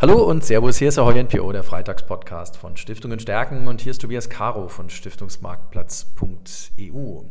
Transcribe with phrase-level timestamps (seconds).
[0.00, 4.00] Hallo und Servus, hier ist der NPO, der Freitagspodcast von Stiftungen stärken und hier ist
[4.00, 7.22] Tobias Caro von Stiftungsmarktplatz.eu.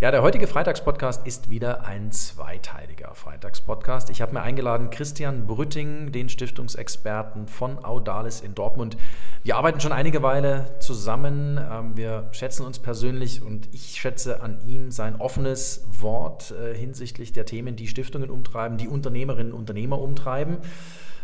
[0.00, 4.08] Ja, der heutige Freitagspodcast ist wieder ein zweiteiliger Freitagspodcast.
[4.10, 8.96] Ich habe mir eingeladen Christian Brütting, den Stiftungsexperten von Audalis in Dortmund.
[9.42, 11.58] Wir arbeiten schon einige Weile zusammen.
[11.58, 17.32] Ähm, wir schätzen uns persönlich und ich schätze an ihm sein offenes Wort äh, hinsichtlich
[17.32, 20.58] der Themen, die Stiftungen umtreiben, die Unternehmerinnen und Unternehmer umtreiben.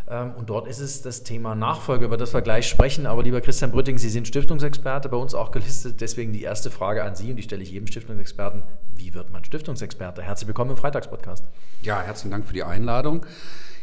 [0.08, 3.06] Ähm, und dort ist es das Thema Nachfolge, über das wir gleich sprechen.
[3.06, 6.00] Aber lieber Christian Brütting, Sie sind Stiftungsexperte, bei uns auch gelistet.
[6.00, 8.62] Deswegen die erste Frage an Sie und die stelle ich jedem Stiftungsexperten.
[8.96, 10.22] Wie wird man Stiftungsexperte?
[10.22, 11.44] Herzlich willkommen im Freitagspodcast.
[11.82, 13.24] Ja, herzlichen Dank für die Einladung.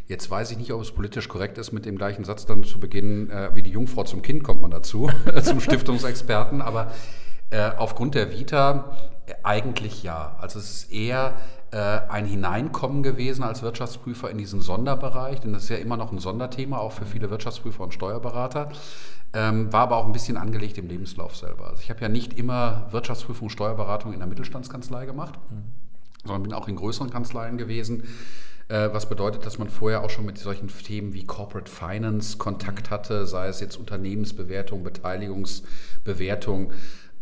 [0.07, 2.79] Jetzt weiß ich nicht, ob es politisch korrekt ist, mit dem gleichen Satz dann zu
[2.79, 5.09] beginnen, äh, wie die Jungfrau zum Kind kommt man dazu,
[5.43, 6.61] zum Stiftungsexperten.
[6.61, 6.91] Aber
[7.51, 8.97] äh, aufgrund der Vita
[9.27, 10.35] äh, eigentlich ja.
[10.39, 11.33] Also es ist eher
[11.77, 16.19] ein Hineinkommen gewesen als Wirtschaftsprüfer in diesen Sonderbereich, denn das ist ja immer noch ein
[16.19, 18.69] Sonderthema, auch für viele Wirtschaftsprüfer und Steuerberater.
[19.31, 21.67] Ähm, war aber auch ein bisschen angelegt im Lebenslauf selber.
[21.67, 25.65] Also ich habe ja nicht immer Wirtschaftsprüfung, Steuerberatung in der Mittelstandskanzlei gemacht, mhm.
[26.23, 28.03] sondern bin auch in größeren Kanzleien gewesen
[28.69, 32.89] äh, was bedeutet, dass man vorher auch schon mit solchen Themen wie Corporate Finance Kontakt
[32.89, 36.71] hatte, sei es jetzt Unternehmensbewertung, Beteiligungsbewertung,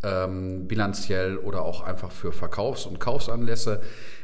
[0.03, 3.81] ähm, bilanziell oder auch einfach für Verkaufs- und Kaufsanlässe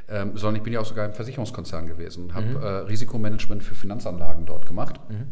[0.09, 2.55] ähm, sondern ich bin ja auch sogar im Versicherungskonzern gewesen und habe mhm.
[2.57, 4.99] äh, Risikomanagement für Finanzanlagen dort gemacht.
[5.09, 5.27] Mhm.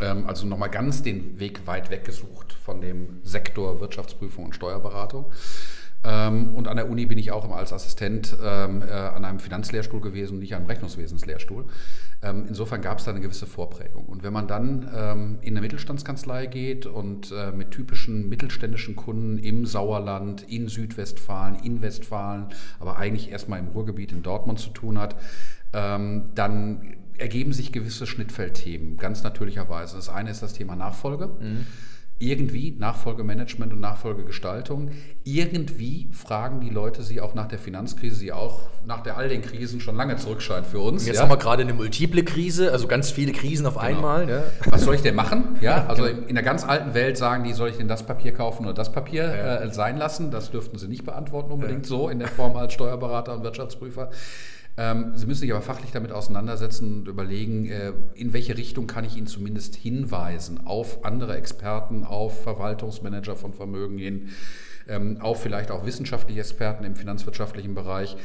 [0.00, 5.26] Ähm, also nochmal ganz den Weg weit weg gesucht von dem Sektor Wirtschaftsprüfung und Steuerberatung.
[6.02, 10.00] Ähm, und an der Uni bin ich auch als Assistent ähm, äh, an einem Finanzlehrstuhl
[10.00, 11.66] gewesen nicht an einem Rechnungswesenslehrstuhl.
[12.22, 14.06] Ähm, insofern gab es da eine gewisse Vorprägung.
[14.06, 19.38] Und wenn man dann ähm, in eine Mittelstandskanzlei geht und äh, mit typischen mittelständischen Kunden
[19.38, 22.46] im Sauerland, in Südwestfalen, in Westfalen,
[22.78, 25.16] aber eigentlich erstmal im Ruhrgebiet in Dortmund zu tun hat,
[25.72, 29.96] ähm, dann ergeben sich gewisse Schnittfeldthemen, ganz natürlicherweise.
[29.96, 31.26] Das eine ist das Thema Nachfolge.
[31.26, 31.66] Mhm
[32.20, 34.90] irgendwie Nachfolgemanagement und Nachfolgegestaltung.
[35.24, 39.40] Irgendwie fragen die Leute sie auch nach der Finanzkrise, die auch nach der all den
[39.40, 41.06] Krisen schon lange zurückscheint für uns.
[41.06, 41.22] Jetzt ja.
[41.22, 43.86] haben wir gerade eine multiple Krise, also ganz viele Krisen auf genau.
[43.86, 44.28] einmal.
[44.28, 44.42] Ja.
[44.66, 45.40] Was soll ich denn machen?
[45.60, 46.26] Ja, also genau.
[46.26, 48.92] in der ganz alten Welt sagen die, soll ich denn das Papier kaufen oder das
[48.92, 49.56] Papier ja.
[49.56, 50.30] äh, sein lassen?
[50.30, 54.10] Das dürften sie nicht beantworten unbedingt so in der Form als Steuerberater und Wirtschaftsprüfer.
[54.76, 59.04] Ähm, Sie müssen sich aber fachlich damit auseinandersetzen und überlegen, äh, in welche Richtung kann
[59.04, 64.28] ich Ihnen zumindest hinweisen auf andere Experten, auf Verwaltungsmanager von Vermögen hin,
[64.88, 68.16] ähm, auf vielleicht auch wissenschaftliche Experten im finanzwirtschaftlichen Bereich.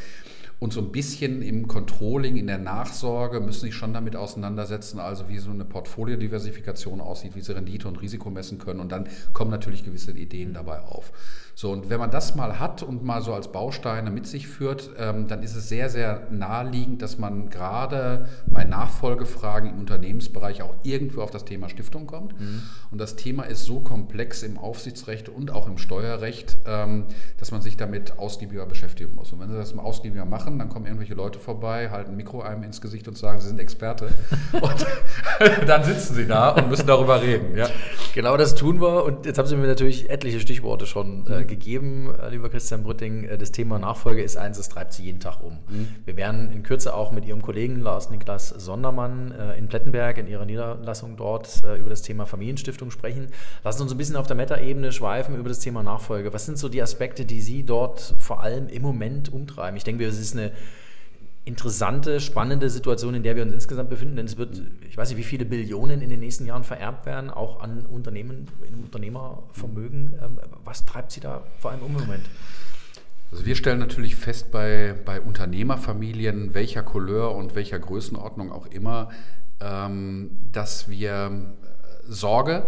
[0.58, 5.28] Und so ein bisschen im Controlling, in der Nachsorge müssen sich schon damit auseinandersetzen, also
[5.28, 8.80] wie so eine Portfoliodiversifikation aussieht, wie sie Rendite und Risiko messen können.
[8.80, 11.12] Und dann kommen natürlich gewisse Ideen dabei auf.
[11.58, 14.90] So, und wenn man das mal hat und mal so als Bausteine mit sich führt,
[15.00, 20.76] ähm, dann ist es sehr, sehr naheliegend, dass man gerade bei Nachfolgefragen im Unternehmensbereich auch
[20.84, 22.38] irgendwo auf das Thema Stiftung kommt.
[22.38, 22.64] Mhm.
[22.92, 27.06] Und das Thema ist so komplex im Aufsichtsrecht und auch im Steuerrecht, ähm,
[27.38, 29.32] dass man sich damit ausgiebiger beschäftigen muss.
[29.32, 32.42] Und wenn Sie das mal ausgiebiger machen, dann kommen irgendwelche Leute vorbei, halten ein Mikro
[32.42, 34.10] einem ins Gesicht und sagen, Sie sind Experte.
[34.52, 34.86] und
[35.68, 37.56] dann sitzen Sie da und müssen darüber reden.
[37.56, 37.70] Ja.
[38.14, 39.06] Genau das tun wir.
[39.06, 43.26] Und jetzt haben Sie mir natürlich etliche Stichworte schon äh, gegeben, äh, lieber Christian Brütting.
[43.26, 45.60] Äh, das Thema Nachfolge ist eins, das treibt Sie jeden Tag um.
[45.70, 45.88] Mhm.
[46.06, 50.28] Wir werden in Kürze auch mit Ihrem Kollegen Lars Niklas Sondermann äh, in Plettenberg in
[50.28, 53.28] Ihrer Niederlassung dort über das Thema Familienstiftung sprechen.
[53.64, 56.34] Lassen Sie uns ein bisschen auf der Meta-Ebene schweifen über das Thema Nachfolge.
[56.34, 59.78] Was sind so die Aspekte, die Sie dort vor allem im Moment umtreiben?
[59.78, 60.52] Ich denke, es ist eine
[61.46, 65.18] interessante, spannende Situation, in der wir uns insgesamt befinden, denn es wird, ich weiß nicht,
[65.18, 70.16] wie viele Billionen in den nächsten Jahren vererbt werden, auch an Unternehmen, in Unternehmervermögen.
[70.22, 72.26] Ähm, was treibt Sie da vor allem um im Moment?
[73.32, 79.10] Also wir stellen natürlich fest bei, bei Unternehmerfamilien, welcher Couleur und welcher Größenordnung auch immer,
[79.62, 81.54] ähm, dass wir
[82.08, 82.66] Sorge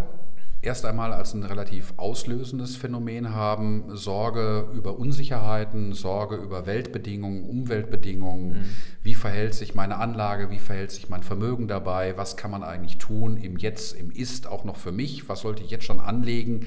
[0.61, 8.49] erst einmal als ein relativ auslösendes Phänomen haben, Sorge über Unsicherheiten, Sorge über Weltbedingungen, Umweltbedingungen,
[8.49, 8.65] mhm.
[9.03, 12.97] wie verhält sich meine Anlage, wie verhält sich mein Vermögen dabei, was kann man eigentlich
[12.97, 16.65] tun im Jetzt, im Ist, auch noch für mich, was sollte ich jetzt schon anlegen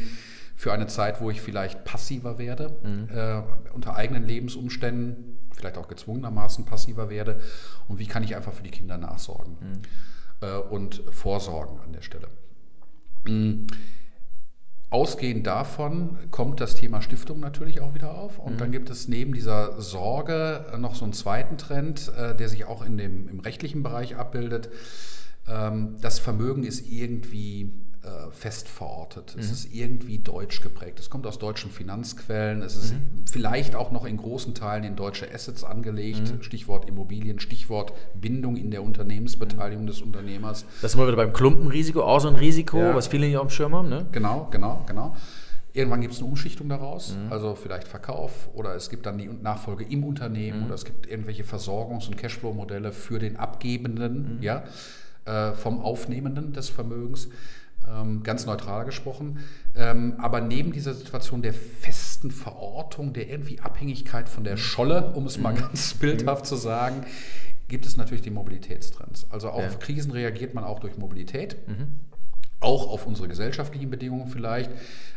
[0.55, 3.09] für eine Zeit, wo ich vielleicht passiver werde, mhm.
[3.17, 3.43] äh,
[3.73, 7.41] unter eigenen Lebensumständen, vielleicht auch gezwungenermaßen passiver werde
[7.89, 10.47] und wie kann ich einfach für die Kinder nachsorgen mhm.
[10.47, 12.29] äh, und vorsorgen an der Stelle.
[13.25, 13.67] Mm.
[14.93, 18.41] Ausgehend davon kommt das Thema Stiftung natürlich auch wieder auf.
[18.41, 18.59] Und mhm.
[18.59, 22.85] dann gibt es neben dieser Sorge noch so einen zweiten Trend, äh, der sich auch
[22.85, 24.69] in dem, im rechtlichen Bereich abbildet.
[25.47, 27.73] Ähm, das Vermögen ist irgendwie
[28.03, 29.35] äh, fest verortet.
[29.35, 29.43] Mhm.
[29.43, 30.99] Es ist irgendwie deutsch geprägt.
[30.99, 32.63] Es kommt aus deutschen Finanzquellen.
[32.63, 33.25] Es ist mhm.
[33.31, 36.33] vielleicht auch noch in großen Teilen in deutsche Assets angelegt.
[36.33, 36.43] Mhm.
[36.43, 40.65] Stichwort Immobilien, Stichwort Bindung in der Unternehmensbeteiligung des Unternehmers.
[40.81, 42.95] Das sind wir wieder beim Klumpenrisiko, auch so ein Risiko, ja.
[42.95, 43.91] was viele nicht auf dem Schirm haben.
[43.91, 44.07] Ne?
[44.13, 45.15] Genau, genau, genau.
[45.75, 47.31] Irgendwann gibt es eine Umschichtung daraus, mhm.
[47.31, 50.67] also vielleicht Verkauf oder es gibt dann die Nachfolge im Unternehmen mhm.
[50.67, 54.43] oder es gibt irgendwelche Versorgungs- und Cashflow-Modelle für den Abgebenden, mhm.
[54.43, 54.65] ja,
[55.27, 57.29] äh, vom Aufnehmenden des Vermögens.
[57.91, 59.41] Ähm, ganz neutral gesprochen.
[59.75, 65.27] Ähm, aber neben dieser Situation der festen Verortung, der irgendwie Abhängigkeit von der Scholle, um
[65.27, 65.59] es mal mhm.
[65.59, 67.05] ganz bildhaft zu sagen,
[67.69, 69.27] gibt es natürlich die Mobilitätstrends.
[69.31, 69.79] Also auf ja.
[69.79, 71.57] Krisen reagiert man auch durch Mobilität.
[71.69, 72.01] Mhm
[72.61, 74.71] auch auf unsere gesellschaftlichen Bedingungen vielleicht.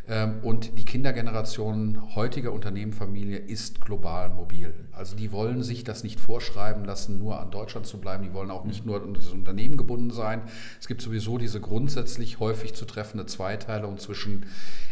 [0.06, 4.74] Ähm, und die Kindergeneration heutiger Unternehmenfamilie ist global mobil.
[4.92, 8.24] Also die wollen sich das nicht vorschreiben lassen, nur an Deutschland zu bleiben.
[8.24, 10.42] Die wollen auch nicht nur an das Unternehmen gebunden sein.
[10.80, 14.46] Es gibt sowieso diese grundsätzlich häufig zu treffende Zweiteilung zwischen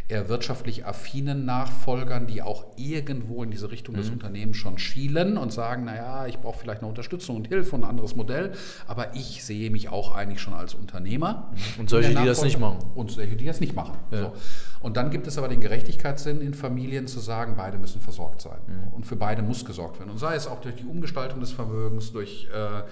[0.07, 3.99] eher wirtschaftlich affinen Nachfolgern, die auch irgendwo in diese Richtung mhm.
[3.99, 7.83] des Unternehmens schon schielen und sagen, naja, ich brauche vielleicht eine Unterstützung und Hilfe und
[7.83, 8.53] ein anderes Modell,
[8.87, 11.51] aber ich sehe mich auch eigentlich schon als Unternehmer.
[11.77, 12.79] Und solche, die das nicht machen.
[12.95, 13.97] Und solche, die das nicht machen.
[14.11, 14.17] Ja.
[14.17, 14.33] So.
[14.81, 18.60] Und dann gibt es aber den Gerechtigkeitssinn in Familien zu sagen, beide müssen versorgt sein.
[18.68, 18.94] Mhm.
[18.94, 20.10] Und für beide muss gesorgt werden.
[20.10, 22.83] Und sei es auch durch die Umgestaltung des Vermögens, durch äh,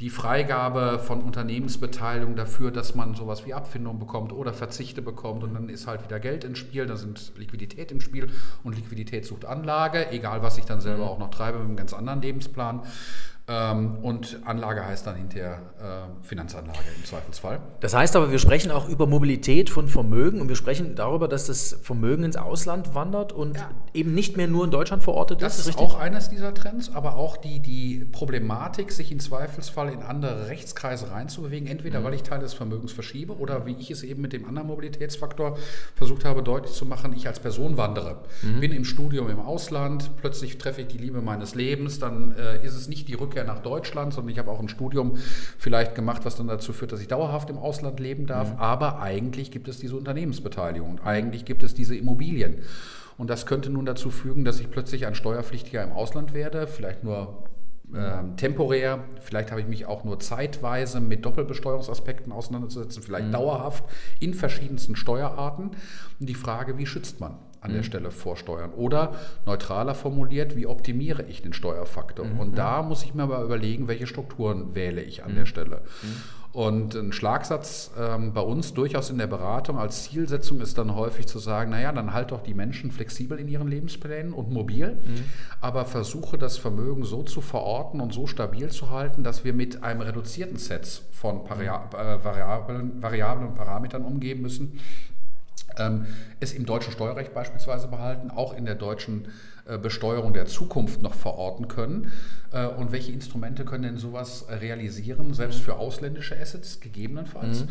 [0.00, 5.54] die Freigabe von Unternehmensbeteiligung dafür, dass man sowas wie Abfindung bekommt oder Verzichte bekommt und
[5.54, 8.28] dann ist halt wieder Geld ins Spiel, da sind Liquidität im Spiel
[8.62, 11.10] und Liquidität sucht Anlage, egal was ich dann selber mhm.
[11.10, 12.82] auch noch treibe mit einem ganz anderen Lebensplan.
[13.48, 17.60] Ähm, und Anlage heißt dann hinterher äh, Finanzanlage im Zweifelsfall.
[17.78, 21.46] Das heißt aber, wir sprechen auch über Mobilität von Vermögen und wir sprechen darüber, dass
[21.46, 23.70] das Vermögen ins Ausland wandert und ja.
[23.94, 25.68] eben nicht mehr nur in Deutschland verortet das ist.
[25.68, 30.02] Das ist auch eines dieser Trends, aber auch die, die Problematik, sich im Zweifelsfall in
[30.02, 32.04] andere Rechtskreise reinzubewegen, entweder mhm.
[32.04, 35.56] weil ich Teile des Vermögens verschiebe oder wie ich es eben mit dem anderen Mobilitätsfaktor
[35.94, 38.22] versucht habe deutlich zu machen, ich als Person wandere.
[38.42, 38.58] Mhm.
[38.58, 42.74] Bin im Studium im Ausland, plötzlich treffe ich die Liebe meines Lebens, dann äh, ist
[42.74, 45.18] es nicht die Rückkehr Rückkehr nach Deutschland, sondern ich habe auch ein Studium
[45.58, 48.54] vielleicht gemacht, was dann dazu führt, dass ich dauerhaft im Ausland leben darf.
[48.54, 48.58] Mhm.
[48.58, 52.62] Aber eigentlich gibt es diese Unternehmensbeteiligung und eigentlich gibt es diese Immobilien.
[53.18, 57.02] Und das könnte nun dazu fügen, dass ich plötzlich ein Steuerpflichtiger im Ausland werde, vielleicht
[57.02, 57.44] nur
[57.94, 63.32] ähm, temporär, vielleicht habe ich mich auch nur zeitweise mit Doppelbesteuerungsaspekten auseinanderzusetzen, vielleicht mhm.
[63.32, 63.84] dauerhaft
[64.18, 65.70] in verschiedensten Steuerarten.
[66.20, 67.38] Und die Frage, wie schützt man?
[67.66, 67.86] An der mhm.
[67.86, 68.72] Stelle vorsteuern.
[68.72, 69.14] Oder
[69.44, 72.24] neutraler formuliert, wie optimiere ich den Steuerfaktor?
[72.24, 72.40] Mhm.
[72.40, 75.36] Und da muss ich mir aber überlegen, welche Strukturen wähle ich an mhm.
[75.36, 75.82] der Stelle.
[76.02, 76.22] Mhm.
[76.56, 81.26] Und ein Schlagsatz ähm, bei uns durchaus in der Beratung als Zielsetzung ist dann häufig
[81.26, 85.24] zu sagen, naja, dann halt doch die Menschen flexibel in ihren Lebensplänen und mobil, mhm.
[85.60, 89.82] aber versuche das Vermögen so zu verorten und so stabil zu halten, dass wir mit
[89.82, 94.80] einem reduzierten Set von Vari äh, Variablen, Variablen und Parametern umgehen müssen,
[96.40, 99.28] es im deutschen Steuerrecht beispielsweise behalten, auch in der deutschen
[99.66, 102.12] äh, Besteuerung der Zukunft noch verorten können.
[102.52, 107.64] Äh, und welche Instrumente können denn sowas realisieren, selbst für ausländische Assets gegebenenfalls?
[107.64, 107.68] Mhm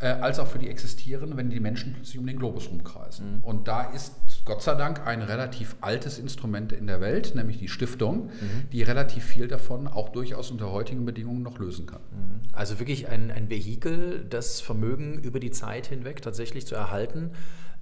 [0.00, 3.36] äh, als auch für die existierenden, wenn die Menschen plötzlich um den Globus rumkreisen.
[3.36, 3.44] Mhm.
[3.44, 4.14] Und da ist
[4.44, 8.70] Gott sei Dank ein relativ altes Instrument in der Welt, nämlich die Stiftung, mhm.
[8.72, 12.00] die relativ viel davon auch durchaus unter heutigen Bedingungen noch lösen kann.
[12.10, 12.40] Mhm.
[12.52, 17.30] Also wirklich ein, ein Vehikel, das Vermögen über die Zeit hinweg tatsächlich zu erhalten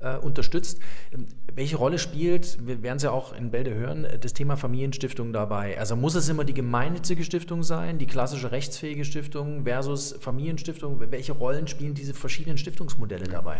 [0.00, 0.80] äh, unterstützt.
[1.12, 5.32] Ähm, welche Rolle spielt, wir werden es ja auch in Bälde hören, das Thema Familienstiftung
[5.32, 5.78] dabei?
[5.78, 11.00] Also muss es immer die gemeinnützige Stiftung sein, die klassische rechtsfähige Stiftung versus Familienstiftung?
[11.10, 13.56] Welche Rollen spielen diese verschiedenen Stiftungsmodelle dabei?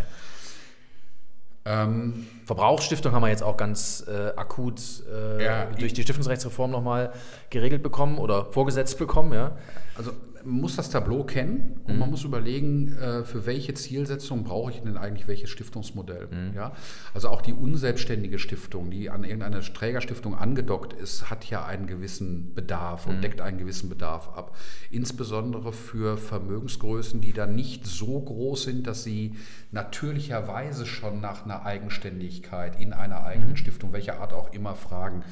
[1.65, 4.81] Ähm, Verbrauchsstiftung haben wir jetzt auch ganz äh, akut
[5.13, 7.13] äh, ja, durch die Stiftungsrechtsreform nochmal
[7.51, 9.35] geregelt bekommen oder vorgesetzt bekommen.
[9.35, 9.59] Ja?
[9.95, 10.13] Also
[10.49, 12.01] muss das Tableau kennen und mhm.
[12.01, 16.29] man muss überlegen, äh, für welche Zielsetzung brauche ich denn eigentlich welches Stiftungsmodell.
[16.31, 16.55] Mhm.
[16.55, 16.73] Ja?
[17.15, 22.55] Also auch die unselbstständige Stiftung, die an irgendeine Trägerstiftung angedockt ist, hat ja einen gewissen
[22.55, 23.21] Bedarf und mhm.
[23.23, 24.57] deckt einen gewissen Bedarf ab.
[24.91, 29.37] Insbesondere für Vermögensgrößen, die dann nicht so groß sind, dass sie
[29.71, 33.57] natürlicherweise schon nach einer Eigenständigkeit in einer eigenen mhm.
[33.57, 35.23] Stiftung, welcher Art auch immer, fragen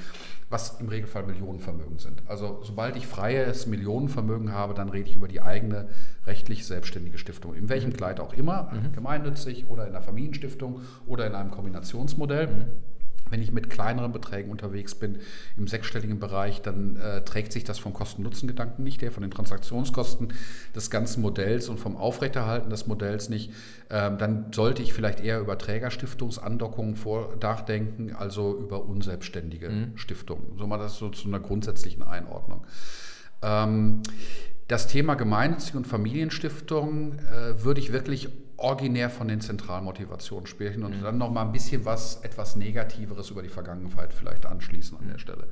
[0.48, 2.22] was im Regelfall Millionenvermögen sind.
[2.26, 5.88] Also sobald ich freies Millionenvermögen habe, dann rede ich über die eigene
[6.26, 7.54] rechtlich selbstständige Stiftung.
[7.54, 7.96] In welchem mhm.
[7.96, 8.92] Kleid auch immer, mhm.
[8.92, 12.46] gemeinnützig oder in einer Familienstiftung oder in einem Kombinationsmodell.
[12.46, 12.66] Mhm.
[13.30, 15.18] Wenn ich mit kleineren Beträgen unterwegs bin,
[15.56, 20.32] im sechsstelligen Bereich, dann äh, trägt sich das vom Kosten-Nutzen-Gedanken nicht, der von den Transaktionskosten
[20.74, 23.52] des ganzen Modells und vom Aufrechterhalten des Modells nicht.
[23.90, 29.96] Ähm, dann sollte ich vielleicht eher über Trägerstiftungsandockungen vor nachdenken, also über unselbstständige mhm.
[29.96, 30.58] Stiftungen.
[30.58, 32.64] So mal das so zu einer grundsätzlichen Einordnung.
[33.42, 34.02] Ähm,
[34.68, 40.98] das Thema Gemeinnützige und Familienstiftung äh, würde ich wirklich originär von den Zentralmotivationen sprechen und
[40.98, 41.02] mhm.
[41.02, 45.18] dann noch mal ein bisschen was etwas Negativeres über die Vergangenheit vielleicht anschließen an der
[45.18, 45.48] Stelle.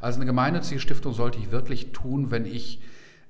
[0.00, 2.80] Also eine gemeinnützige Stiftung sollte ich wirklich tun, wenn ich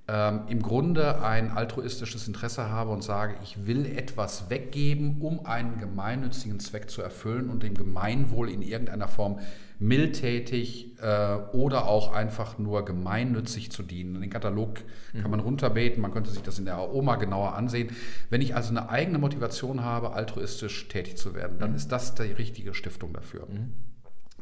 [0.06, 5.78] ähm, im Grunde ein altruistisches Interesse habe und sage, ich will etwas weggeben, um einen
[5.78, 9.38] gemeinnützigen Zweck zu erfüllen und dem Gemeinwohl in irgendeiner Form
[9.84, 14.20] mildtätig äh, oder auch einfach nur gemeinnützig zu dienen.
[14.20, 14.78] Den Katalog
[15.20, 17.90] kann man runterbeten, man könnte sich das in der AOMA genauer ansehen.
[18.30, 21.76] Wenn ich also eine eigene Motivation habe, altruistisch tätig zu werden, dann mhm.
[21.76, 23.46] ist das die richtige Stiftung dafür.
[23.46, 23.74] Mhm.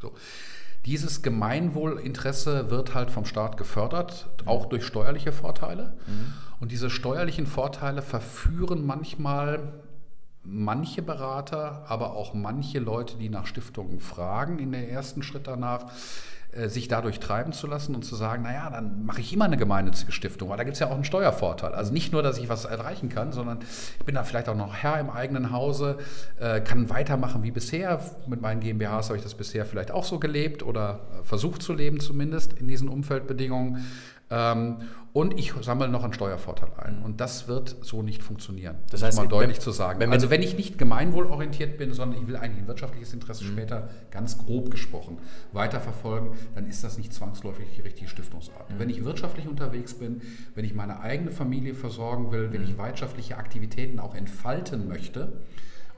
[0.00, 0.12] So.
[0.86, 5.94] Dieses Gemeinwohlinteresse wird halt vom Staat gefördert, auch durch steuerliche Vorteile.
[6.06, 6.32] Mhm.
[6.60, 9.72] Und diese steuerlichen Vorteile verführen manchmal
[10.44, 15.86] manche Berater, aber auch manche Leute, die nach Stiftungen fragen, in der ersten Schritt danach,
[16.52, 19.56] äh, sich dadurch treiben zu lassen und zu sagen, naja, dann mache ich immer eine
[19.56, 21.72] gemeinnützige Stiftung, weil da gibt es ja auch einen Steuervorteil.
[21.72, 23.60] Also nicht nur, dass ich was erreichen kann, sondern
[23.98, 25.96] ich bin da vielleicht auch noch Herr im eigenen Hause,
[26.38, 28.00] äh, kann weitermachen wie bisher.
[28.26, 32.00] Mit meinen GmbHs habe ich das bisher vielleicht auch so gelebt oder versucht zu leben
[32.00, 33.86] zumindest in diesen Umfeldbedingungen.
[34.32, 34.78] Ähm,
[35.12, 37.02] und ich sammle noch einen Steuervorteil ein.
[37.02, 38.76] Und das wird so nicht funktionieren.
[38.90, 40.00] Das heißt, mal deutlich wenn, zu sagen.
[40.00, 43.48] Wenn also wenn ich nicht gemeinwohlorientiert bin, sondern ich will eigentlich ein wirtschaftliches Interesse mhm.
[43.48, 45.18] später, ganz grob gesprochen,
[45.52, 48.70] weiterverfolgen, dann ist das nicht zwangsläufig die richtige Stiftungsart.
[48.70, 48.78] Mhm.
[48.78, 50.22] Wenn ich wirtschaftlich unterwegs bin,
[50.54, 52.78] wenn ich meine eigene Familie versorgen will, wenn ich mhm.
[52.78, 55.34] wirtschaftliche Aktivitäten auch entfalten möchte,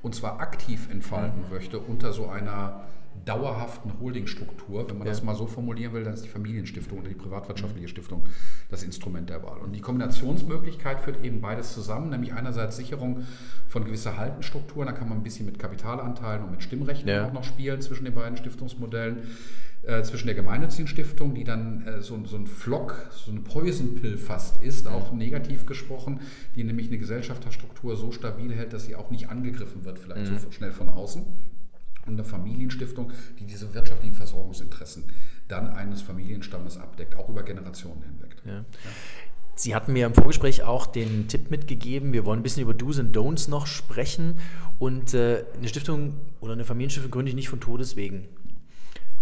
[0.02, 2.80] und zwar aktiv entfalten möchte unter so einer
[3.25, 4.88] dauerhaften Holdingstruktur.
[4.88, 5.12] Wenn man ja.
[5.12, 8.26] das mal so formulieren will, dann ist die Familienstiftung oder die privatwirtschaftliche Stiftung
[8.71, 9.59] das Instrument der Wahl.
[9.59, 13.25] Und die Kombinationsmöglichkeit führt eben beides zusammen, nämlich einerseits Sicherung
[13.68, 17.26] von gewisser Haltenstrukturen, da kann man ein bisschen mit Kapitalanteilen und mit Stimmrechten ja.
[17.26, 19.23] auch noch spielen zwischen den beiden Stiftungsmodellen
[19.87, 23.97] äh, zwischen der gemeinnützigen Stiftung, die dann äh, so, so, ein Flock, so eine Poison
[23.97, 26.21] Pill fast ist, auch negativ gesprochen,
[26.56, 30.38] die nämlich eine Gesellschaftsstruktur so stabil hält, dass sie auch nicht angegriffen wird, vielleicht mhm.
[30.38, 31.26] so schnell von außen
[32.06, 35.04] eine Familienstiftung, die diese wirtschaftlichen Versorgungsinteressen
[35.49, 38.37] dann eines Familienstammes abdeckt, auch über Generationen hinweg.
[38.44, 38.52] Ja.
[38.52, 38.64] Ja.
[39.56, 42.99] Sie hatten mir im Vorgespräch auch den Tipp mitgegeben, wir wollen ein bisschen über Do's
[42.99, 44.38] und Don'ts noch sprechen.
[44.78, 48.26] Und äh, eine Stiftung oder eine Familienstiftung gründe ich nicht von Todeswegen.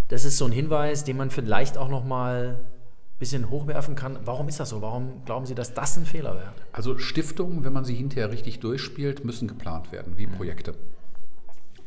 [0.09, 4.19] Das ist so ein Hinweis, den man vielleicht auch noch mal ein bisschen hochwerfen kann.
[4.25, 4.81] Warum ist das so?
[4.81, 6.53] Warum glauben Sie, dass das ein Fehler wäre?
[6.73, 10.75] Also Stiftungen, wenn man sie hinterher richtig durchspielt, müssen geplant werden, wie Projekte.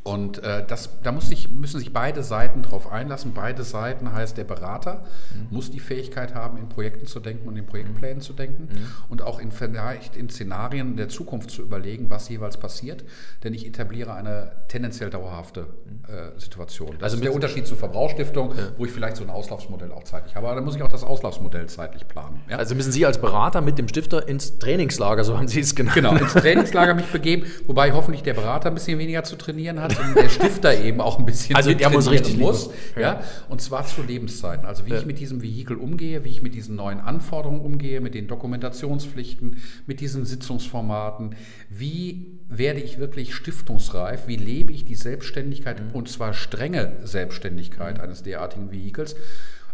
[0.05, 3.33] Und äh, das, da muss sich, müssen sich beide Seiten darauf einlassen.
[3.33, 5.47] Beide Seiten heißt, der Berater mhm.
[5.49, 8.21] muss die Fähigkeit haben, in Projekten zu denken und in Projektplänen mhm.
[8.21, 8.87] zu denken mhm.
[9.09, 13.03] und auch in, vielleicht in Szenarien der Zukunft zu überlegen, was jeweils passiert.
[13.43, 16.13] Denn ich etabliere eine tendenziell dauerhafte mhm.
[16.13, 16.91] äh, Situation.
[16.99, 18.73] Das also ist der Unterschied zur Verbrauchsstiftung, ja.
[18.77, 20.45] wo ich vielleicht so ein Auslaufsmodell auch zeitlich habe.
[20.45, 22.41] Aber da muss ich auch das Auslaufsmodell zeitlich planen.
[22.47, 22.57] Ja?
[22.57, 25.95] Also müssen Sie als Berater mit dem Stifter ins Trainingslager, so haben Sie es genannt.
[25.95, 29.94] Genau, ins Trainingslager mich begeben, wobei hoffentlich der Berater ein bisschen weniger zu trainieren hat
[30.15, 32.69] der Stifter eben auch ein bisschen also der muss richtig muss.
[32.95, 33.01] Ja.
[33.01, 33.23] ja.
[33.49, 34.65] Und zwar zu Lebenszeiten.
[34.65, 34.99] Also wie ja.
[34.99, 39.57] ich mit diesem Vehikel umgehe, wie ich mit diesen neuen Anforderungen umgehe, mit den Dokumentationspflichten,
[39.85, 41.35] mit diesen Sitzungsformaten.
[41.69, 44.27] Wie werde ich wirklich stiftungsreif?
[44.27, 45.91] Wie lebe ich die Selbstständigkeit mhm.
[45.91, 48.03] und zwar strenge Selbstständigkeit mhm.
[48.03, 49.15] eines derartigen Vehikels,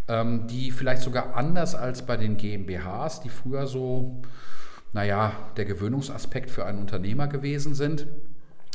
[0.08, 4.22] ähm, die vielleicht sogar anders als bei den GmbHs, die früher so
[4.94, 8.08] naja, der Gewöhnungsaspekt für einen Unternehmer gewesen sind,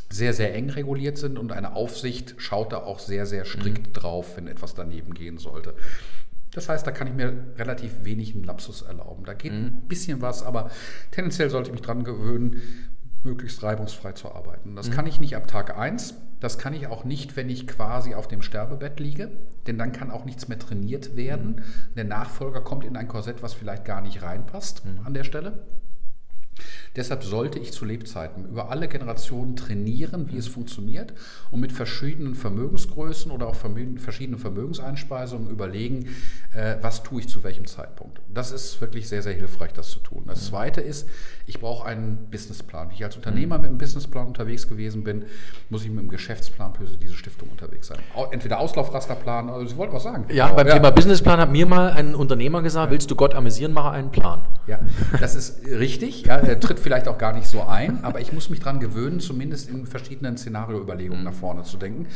[0.09, 3.93] sehr, sehr eng reguliert sind und eine Aufsicht schaut da auch sehr, sehr strikt mhm.
[3.93, 5.75] drauf, wenn etwas daneben gehen sollte.
[6.53, 9.25] Das heißt, da kann ich mir relativ wenig einen Lapsus erlauben.
[9.25, 9.59] Da geht mhm.
[9.59, 10.71] ein bisschen was, aber
[11.11, 12.63] tendenziell sollte ich mich daran gewöhnen,
[13.25, 14.75] möglichst reibungsfrei zu arbeiten.
[14.77, 14.93] Das mhm.
[14.93, 16.15] kann ich nicht ab Tag 1.
[16.41, 19.31] Das kann ich auch nicht, wenn ich quasi auf dem Sterbebett liege,
[19.67, 21.57] denn dann kann auch nichts mehr trainiert werden.
[21.57, 21.95] Mhm.
[21.97, 25.05] Der Nachfolger kommt in ein Korsett, was vielleicht gar nicht reinpasst mhm.
[25.05, 25.67] an der Stelle.
[26.97, 31.13] Deshalb sollte ich zu Lebzeiten über alle Generationen trainieren, wie es funktioniert
[31.51, 36.09] und mit verschiedenen Vermögensgrößen oder auch verschiedenen Vermögenseinspeisungen überlegen,
[36.55, 38.21] äh, was tue ich zu welchem Zeitpunkt.
[38.33, 40.25] Das ist wirklich sehr, sehr hilfreich, das zu tun.
[40.27, 41.09] Das Zweite ist,
[41.47, 42.91] ich brauche einen Businessplan.
[42.91, 45.25] Wie ich als Unternehmer mit einem Businessplan unterwegs gewesen bin,
[45.71, 47.99] muss ich mit einem Geschäftsplan für diese Stiftung unterwegs sein.
[48.31, 50.27] Entweder Auslaufrasterplan, also Sie wollten was sagen.
[50.33, 50.75] Ja, beim ja.
[50.75, 54.41] Thema Businessplan hat mir mal ein Unternehmer gesagt, willst du Gott amüsieren, mache einen Plan.
[54.67, 54.81] Ja,
[55.21, 56.25] das ist richtig.
[56.25, 59.21] Ja, er tritt vielleicht auch gar nicht so ein, aber ich muss mich daran gewöhnen,
[59.21, 62.07] zumindest in verschiedenen Szenarioüberlegungen nach vorne zu denken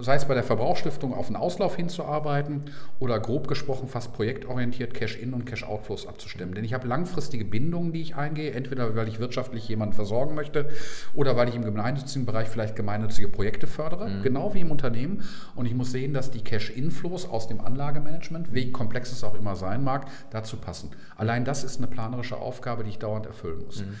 [0.00, 2.64] sei es bei der Verbrauchsstiftung auf einen Auslauf hinzuarbeiten
[3.00, 6.54] oder grob gesprochen fast projektorientiert Cash-In und Cash-Outflows abzustimmen.
[6.54, 10.68] Denn ich habe langfristige Bindungen, die ich eingehe, entweder weil ich wirtschaftlich jemanden versorgen möchte
[11.14, 14.22] oder weil ich im gemeinnützigen Bereich vielleicht gemeinnützige Projekte fördere, mhm.
[14.22, 15.24] genau wie im Unternehmen.
[15.54, 19.56] Und ich muss sehen, dass die Cash-Inflows aus dem Anlagemanagement, wie komplex es auch immer
[19.56, 20.90] sein mag, dazu passen.
[21.16, 23.80] Allein das ist eine planerische Aufgabe, die ich dauernd erfüllen muss.
[23.80, 23.94] Mhm.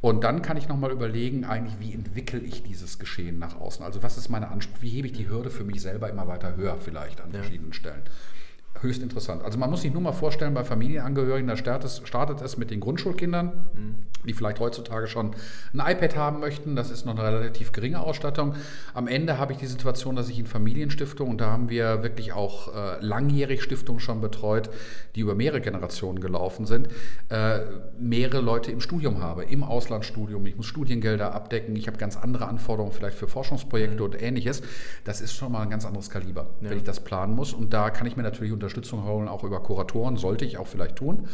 [0.00, 3.84] Und dann kann ich nochmal überlegen, eigentlich, wie entwickle ich dieses Geschehen nach außen?
[3.84, 4.80] Also was ist meine Anspruch?
[4.80, 7.38] Wie hebe ich die Hürde für mich selber immer weiter höher vielleicht an ja.
[7.40, 8.02] verschiedenen Stellen?
[8.82, 9.42] Höchst interessant.
[9.42, 12.80] Also man muss sich nur mal vorstellen, bei Familienangehörigen, da startet, startet es mit den
[12.80, 13.68] Grundschulkindern,
[14.26, 15.34] die vielleicht heutzutage schon
[15.72, 16.76] ein iPad haben möchten.
[16.76, 18.54] Das ist noch eine relativ geringe Ausstattung.
[18.94, 22.32] Am Ende habe ich die Situation, dass ich in Familienstiftungen, und da haben wir wirklich
[22.32, 24.70] auch äh, langjährig Stiftungen schon betreut,
[25.14, 26.88] die über mehrere Generationen gelaufen sind,
[27.28, 27.60] äh,
[27.98, 30.46] mehrere Leute im Studium habe, im Auslandsstudium.
[30.46, 34.02] Ich muss Studiengelder abdecken, ich habe ganz andere Anforderungen vielleicht für Forschungsprojekte mhm.
[34.02, 34.62] und ähnliches.
[35.04, 36.70] Das ist schon mal ein ganz anderes Kaliber, ja.
[36.70, 37.52] wenn ich das planen muss.
[37.52, 40.66] Und da kann ich mir natürlich unter Unterstützung holen, auch über Kuratoren, sollte ich auch
[40.66, 41.28] vielleicht tun.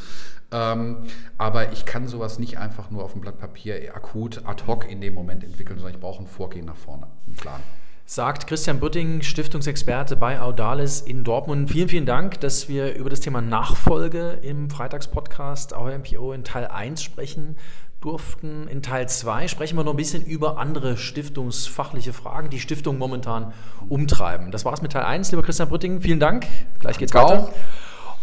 [0.53, 0.99] Ähm,
[1.37, 5.01] aber ich kann sowas nicht einfach nur auf dem Blatt Papier akut ad hoc in
[5.01, 7.61] dem Moment entwickeln, sondern ich brauche ein Vorgehen nach vorne, einen Plan.
[8.07, 11.71] Sagt Christian Brütting, Stiftungsexperte bei Audalis in Dortmund.
[11.71, 17.03] Vielen, vielen Dank, dass wir über das Thema Nachfolge im Freitagspodcast MPO in Teil 1
[17.03, 17.57] sprechen
[18.03, 18.69] durften.
[18.69, 23.55] In Teil 2 sprechen wir noch ein bisschen über andere stiftungsfachliche Fragen, die Stiftung momentan
[23.89, 24.51] umtreiben.
[24.51, 26.03] Das war's mit Teil 1, lieber Christian Brütting.
[26.03, 26.47] Vielen Dank.
[26.81, 27.43] Gleich geht's Danke weiter.
[27.45, 27.53] Auch.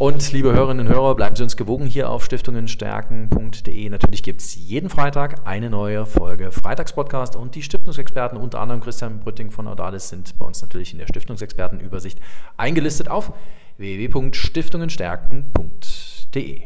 [0.01, 3.87] Und liebe Hörerinnen und Hörer, bleiben Sie uns gewogen hier auf stiftungenstärken.de.
[3.87, 9.19] Natürlich gibt es jeden Freitag eine neue Folge Freitagspodcast und die Stiftungsexperten, unter anderem Christian
[9.19, 12.19] Brütting von Audalis, sind bei uns natürlich in der Stiftungsexpertenübersicht
[12.57, 13.31] eingelistet auf
[13.77, 16.61] www.stiftungenstärken.de.